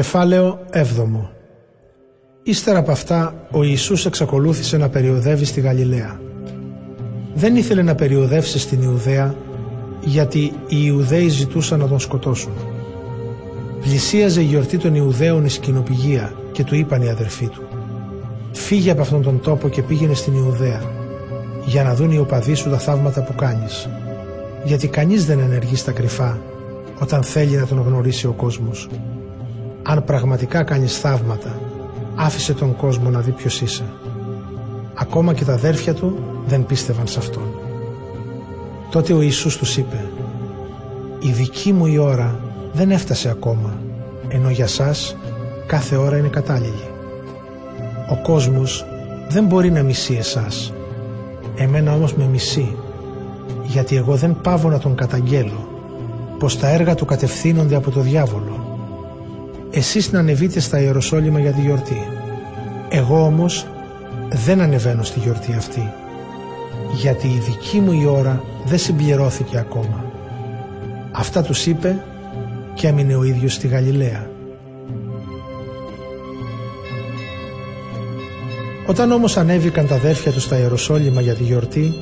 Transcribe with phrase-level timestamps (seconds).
[0.00, 0.82] Κεφάλαιο 7
[2.42, 6.20] Ύστερα από αυτά ο Ιησούς εξακολούθησε να περιοδεύει στη Γαλιλαία.
[7.34, 9.34] Δεν ήθελε να περιοδεύσει στην Ιουδαία
[10.00, 12.52] γιατί οι Ιουδαίοι ζητούσαν να τον σκοτώσουν.
[13.80, 17.62] Πλησίαζε η γιορτή των Ιουδαίων η σκηνοπηγία και του είπαν οι αδερφοί του
[18.52, 20.82] «Φύγε από αυτόν τον τόπο και πήγαινε στην Ιουδαία
[21.64, 23.88] για να δουν οι οπαδοί σου τα θαύματα που κάνεις
[24.64, 26.38] γιατί κανείς δεν ενεργεί στα κρυφά
[27.00, 28.88] όταν θέλει να τον γνωρίσει ο κόσμος.
[29.90, 31.60] Αν πραγματικά κάνεις θαύματα,
[32.14, 33.84] άφησε τον κόσμο να δει ποιος είσαι.
[34.94, 37.42] Ακόμα και τα αδέρφια του δεν πίστευαν σε αυτόν.
[38.90, 40.04] Τότε ο Ιησούς τους είπε
[41.20, 42.40] «Η δική μου η ώρα
[42.72, 43.78] δεν έφτασε ακόμα,
[44.28, 45.16] ενώ για σας
[45.66, 46.88] κάθε ώρα είναι κατάλληλη.
[48.10, 48.86] Ο κόσμος
[49.28, 50.72] δεν μπορεί να μισεί εσάς,
[51.56, 52.76] εμένα όμως με μισεί,
[53.64, 55.68] γιατί εγώ δεν πάβω να τον καταγγέλω,
[56.38, 58.69] πως τα έργα του κατευθύνονται από το διάβολο.
[59.70, 62.06] Εσείς να ανεβείτε στα Ιεροσόλυμα για τη γιορτή.
[62.88, 63.66] Εγώ όμως
[64.32, 65.92] δεν ανεβαίνω στη γιορτή αυτή,
[66.94, 70.04] γιατί η δική μου η ώρα δεν συμπληρώθηκε ακόμα.
[71.12, 72.04] Αυτά τους είπε
[72.74, 74.30] και έμεινε ο ίδιος στη Γαλιλαία.
[78.86, 81.92] Όταν όμως ανέβηκαν τα αδέρφια τους στα Ιεροσόλυμα για τη γιορτή,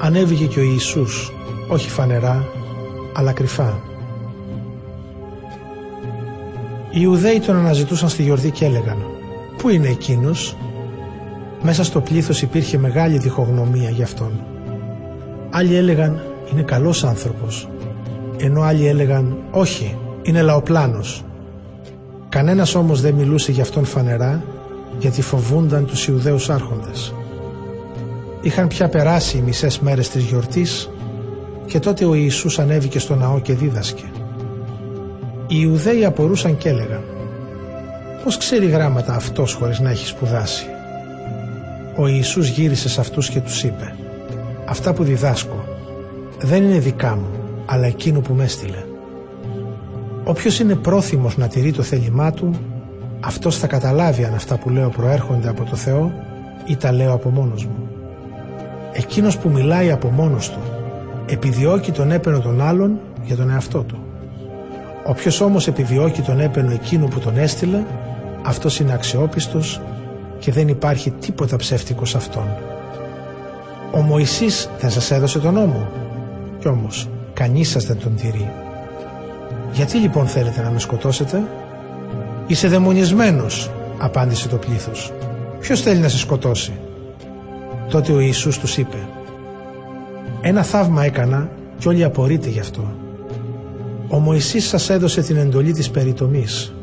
[0.00, 1.32] ανέβηκε και ο Ιησούς,
[1.68, 2.48] όχι φανερά,
[3.12, 3.80] αλλά κρυφά.
[6.96, 8.96] Οι Ιουδαίοι τον αναζητούσαν στη γιορτή και έλεγαν
[9.56, 10.56] «Πού είναι εκείνος»
[11.62, 14.44] Μέσα στο πλήθος υπήρχε μεγάλη διχογνωμία γι' αυτόν.
[15.50, 17.68] Άλλοι έλεγαν «Είναι καλός άνθρωπος»
[18.36, 21.24] ενώ άλλοι έλεγαν «Όχι, είναι λαοπλάνος».
[22.28, 24.42] Κανένας όμως δεν μιλούσε γι' αυτόν φανερά
[24.98, 27.14] γιατί φοβούνταν τους Ιουδαίους άρχοντες.
[28.40, 30.90] Είχαν πια περάσει οι μισές μέρες της γιορτής
[31.66, 34.04] και τότε ο Ιησούς ανέβηκε στο ναό και δίδασκε.
[35.48, 37.02] Οι Ιουδαίοι απορούσαν και έλεγαν
[38.24, 40.66] «Πώς ξέρει γράμματα αυτός χωρίς να έχει σπουδάσει»
[41.96, 43.94] ο Ιησούς γύρισε σε αυτούς και τους είπε
[44.64, 45.64] «Αυτά που διδάσκω
[46.40, 47.30] δεν είναι δικά μου,
[47.66, 48.84] αλλά εκείνου που με έστειλε.
[50.24, 52.50] Όποιος είναι πρόθυμος να τηρεί το θέλημά του,
[53.20, 56.12] αυτός θα καταλάβει αν αυτά που λέω προέρχονται από το Θεό
[56.66, 57.88] ή τα λέω από μόνος μου.
[58.92, 60.58] Εκείνος που μιλάει από μόνος του,
[61.26, 64.05] επιδιώκει τον έπαινο των άλλων για τον εαυτό του.
[65.08, 67.82] Όποιος όμως επιδιώκει τον έπαινο εκείνου που τον έστειλε,
[68.42, 69.80] αυτός είναι αξιόπιστος
[70.38, 72.46] και δεν υπάρχει τίποτα ψεύτικο σε αυτόν.
[73.92, 75.88] Ο Μωυσής δεν σας έδωσε τον νόμο
[76.58, 78.50] κι όμως κανείς σας δεν τον τηρεί.
[79.72, 81.42] Γιατί λοιπόν θέλετε να με σκοτώσετε;
[82.46, 85.12] Είσαι δαιμονισμένος απάντησε το πλήθος
[85.60, 86.72] Ποιος θέλει να σε σκοτώσει;
[87.90, 88.98] Τότε ο Ιησούς τους είπε
[90.40, 93.05] Ένα θαύμα έκανα και όλοι απορείτε γι' αυτό
[94.08, 96.74] Ο Μωυσής σας έδωσε την εντολή της περιτομής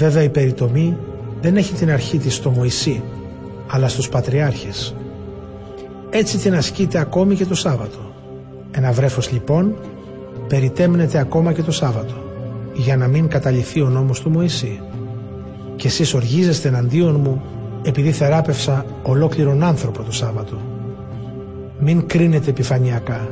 [0.00, 0.96] Βέβαια η περιτομή
[1.40, 3.02] δεν έχει την αρχή της στο Μωυσή,
[3.66, 4.94] αλλά στους Πατριάρχες.
[6.10, 7.98] Έτσι την ασκείται ακόμη και το Σάββατο.
[8.70, 9.74] Ένα βρέφος λοιπόν
[10.48, 12.14] περιτέμνεται ακόμα και το Σάββατο,
[12.74, 14.80] για να μην καταληθεί ο νόμος του Μωυσή.
[15.76, 17.42] Και εσείς οργίζεστε εναντίον μου
[17.82, 20.58] επειδή θεράπευσα ολόκληρον άνθρωπο το Σάββατο.
[21.78, 23.28] Μην κρίνετε επιφανειακά,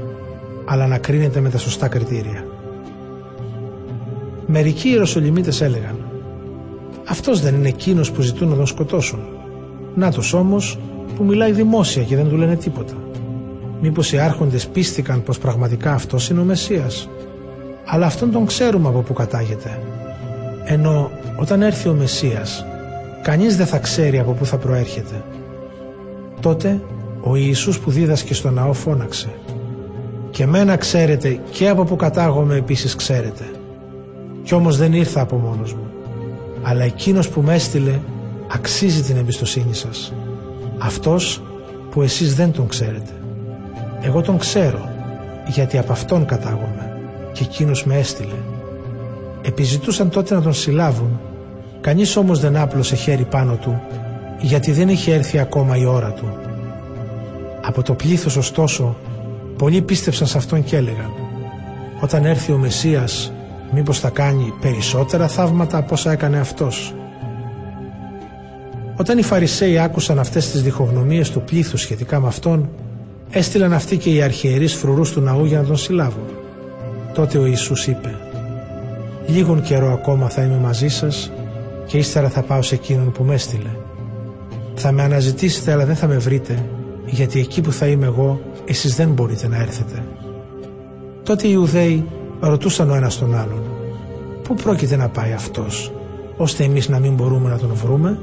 [0.65, 2.58] αλλά να κρίνετε με τα σωστά κριτήρια.
[4.50, 5.97] Μερικοί Ιεροσολυμίτες έλεγαν
[7.09, 9.19] αυτός δεν είναι εκείνος που ζητούν να τον σκοτώσουν.
[9.94, 10.78] Νάτος όμως
[11.16, 12.94] που μιλάει δημόσια και δεν του λένε τίποτα.
[13.81, 17.09] Μήπως οι άρχοντες πίστηκαν πως πραγματικά αυτός είναι ο Μεσσίας;
[17.84, 19.82] Αλλά αυτόν τον ξέρουμε από που κατάγεται.
[20.65, 22.66] Ενώ όταν έρθει ο Μεσσίας,
[23.22, 25.22] κανείς δεν θα ξέρει από πού θα προέρχεται.
[26.41, 26.80] Τότε
[27.20, 29.28] ο Ιησούς που δίδασκε στο ναό φώναξε
[30.30, 33.44] «Και μένα ξέρετε και από που κατάγομαι επίσης ξέρετε.
[34.48, 35.88] Κι όμως δεν ήρθα από μόνος μου
[36.62, 37.98] αλλά εκείνος που με έστειλε
[38.53, 40.12] αξίζει την εμπιστοσύνη σας.
[40.78, 41.42] Αυτός
[41.91, 43.10] που εσείς δεν τον ξέρετε.
[44.00, 44.88] Εγώ τον ξέρω,
[45.47, 47.00] γιατί από αυτόν κατάγομαι
[47.32, 48.38] και εκείνος με έστειλε.
[49.42, 51.20] Επιζητούσαν τότε να τον συλλάβουν,
[51.80, 53.80] κανείς όμως δεν άπλωσε χέρι πάνω του,
[54.41, 56.28] γιατί δεν είχε έρθει ακόμα η ώρα του.
[57.62, 58.97] Από το πλήθος ωστόσο,
[59.56, 61.12] πολλοί πίστεψαν σε αυτόν και έλεγαν
[62.01, 63.33] «Όταν έρθει ο Μεσσίας,
[63.72, 66.94] Μήπως θα κάνει περισσότερα θαύματα από όσα έκανε αυτός;
[68.97, 72.68] Όταν οι Φαρισαίοι άκουσαν αυτές τις διχογνωμίες του πλήθους σχετικά με αυτόν,
[73.30, 76.26] έστειλαν αυτοί και οι αρχιερείς φρουρούς του ναού για να τον συλλάβουν.
[77.15, 78.15] Τότε ο Ιησούς είπε
[79.26, 81.32] «Λίγον καιρό ακόμα θα είμαι μαζί σας
[81.86, 83.70] και ύστερα θα πάω σε εκείνον που με έστειλε.
[84.74, 86.65] Θα με αναζητήσετε αλλά δεν θα με βρείτε,
[87.06, 90.04] γιατί εκεί που θα είμαι εγώ εσείς δεν μπορείτε να έρθετε».
[91.22, 92.06] Τότε οι Ιουδαίοι
[92.41, 93.63] ρωτούσαν ο ένας τον άλλον
[94.43, 95.93] «Πού πρόκειται να πάει αυτός»
[96.37, 98.19] ώστε εμείς να μην μπορούμε να τον βρούμε;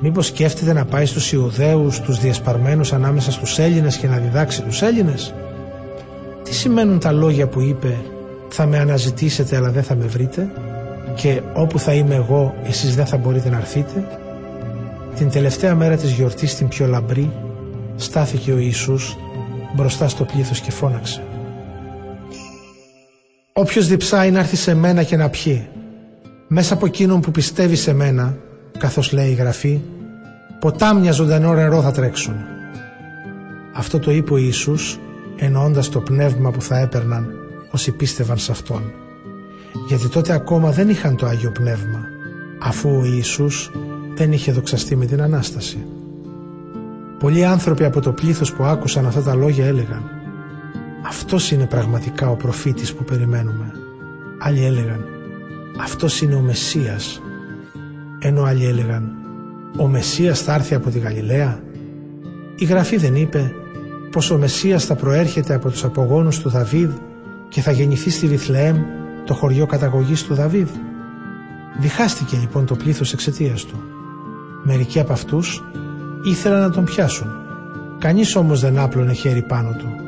[0.00, 4.82] Μήπως σκέφτεται να πάει στους Ιουδαίους, τους διασπαρμένους ανάμεσα στους Έλληνες και να διδάξει τους
[4.82, 5.34] Έλληνες;
[6.42, 7.96] Τι σημαίνουν τα λόγια που είπε
[8.48, 10.50] «Θα με αναζητήσετε αλλά δεν θα με βρείτε»
[11.14, 14.18] και «Όπου θα είμαι εγώ εσείς δεν θα μπορείτε να έρθετε»
[15.16, 17.32] Την τελευταία μέρα της γιορτής την πιο λαμπρή
[17.96, 19.16] στάθηκε ο Ιησούς
[19.74, 21.22] μπροστά στο πλήθος και φώναξε
[23.58, 25.68] Όποιος διψάει να έρθει σε μένα και να πιει
[26.48, 28.36] μέσα από εκείνον που πιστεύει σε μένα
[28.78, 29.80] καθώς λέει η Γραφή
[30.60, 32.34] ποτάμια ζωντανό νερό θα τρέξουν
[33.72, 34.98] αυτό το είπε ο Ιησούς
[35.36, 37.26] εννοώντας το πνεύμα που θα έπαιρναν
[37.70, 38.82] όσοι πίστευαν σε Αυτόν
[39.88, 42.00] γιατί τότε ακόμα δεν είχαν το Άγιο Πνεύμα
[42.58, 43.70] αφού ο Ιησούς
[44.14, 45.86] δεν είχε δοξαστεί με την Ανάσταση.
[47.18, 50.15] Πολλοί άνθρωποι από το πλήθος που άκουσαν αυτά τα λόγια έλεγαν
[51.08, 53.72] «Αυτός είναι πραγματικά ο προφήτης που περιμένουμε».
[54.38, 55.04] Άλλοι έλεγαν
[55.80, 57.20] «Αυτός είναι ο Μεσσίας».
[58.18, 59.12] Ενώ άλλοι έλεγαν
[59.78, 61.60] «Ο Μεσσίας θα έρθει από τη Γαλιλαία».
[62.56, 63.52] Η Γραφή δεν είπε
[64.10, 66.90] πως ο Μεσσίας θα προέρχεται από τους απογόνους του Δαβίδ
[67.48, 68.76] και θα γεννηθεί στη Βιθλεέμ,
[69.26, 70.68] το χωριό καταγωγής του Δαβίδ.
[71.78, 73.76] Διχάστηκε λοιπόν το πλήθος εξαιτίας του.
[74.62, 75.62] Μερικοί από αυτούς
[76.24, 77.28] ήθελαν να τον πιάσουν.
[77.98, 80.05] Κανείς όμως δεν άπλωνε χέρι πάνω του.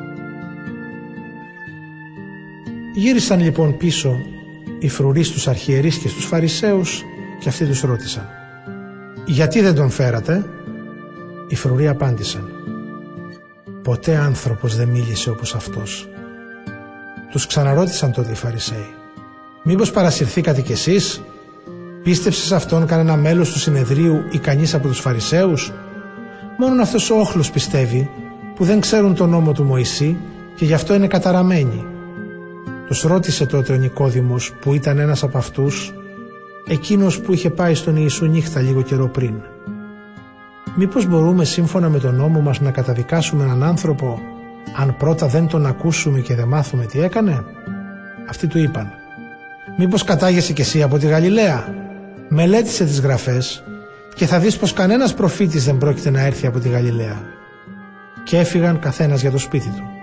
[2.98, 4.20] Γύρισαν λοιπόν πίσω
[4.78, 7.04] οι φρουροί στους αρχιερείς και στους φαρισαίους
[7.40, 8.28] και αυτοί τους ρώτησαν
[9.26, 10.44] «Γιατί δεν τον φέρατε»
[11.48, 12.48] Οι φρουροί απάντησαν
[13.82, 16.08] «Ποτέ άνθρωπος δεν μίλησε όπως αυτός».
[17.30, 18.86] Τους ξαναρώτησαν τότε οι Φαρισαίοι
[19.62, 21.22] «Μήπως παρασυρθήκατε κι εσείς»
[22.02, 25.72] Πίστεψε σε αυτόν κανένα μέλος του συνεδρίου ή κανεί από τους Φαρισαίους;
[26.58, 28.10] Μόνον αυτός ο όχλος πιστεύει
[28.54, 30.16] που δεν ξέρουν τον νόμο του Μωυσή
[30.54, 31.97] και γι' αυτό είναι καταραμένοι.
[32.88, 35.94] Τους ρώτησε τότε ο Νικόδημος που ήταν ένας από αυτούς,
[36.66, 39.34] εκείνος που είχε πάει στον Ιησού νύχτα λίγο καιρό πριν.
[40.76, 44.20] Μήπως μπορούμε σύμφωνα με τον νόμο μας να καταδικάσουμε έναν άνθρωπο
[44.76, 47.44] αν πρώτα δεν τον ακούσουμε και δεν μάθουμε τι έκανε;
[48.28, 48.90] Αυτοί του είπαν
[49.78, 51.74] «Μήπως κατάγεσαι κι εσύ από τη Γαλιλαία»
[52.28, 53.62] μελέτησε τις γραφές
[54.14, 57.22] και θα δεις πως κανένας προφήτης δεν πρόκειται να έρθει από τη Γαλιλαία.
[58.24, 59.97] Και έφυγαν καθένας για το σπίτι του.